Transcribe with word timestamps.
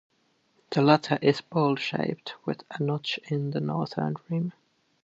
The 0.71 0.81
latter 0.81 1.19
is 1.21 1.41
bowl-shaped 1.41 2.33
with 2.43 2.63
a 2.71 2.81
notch 2.81 3.19
in 3.25 3.51
the 3.51 3.59
northern 3.59 4.15
rim. 4.29 4.51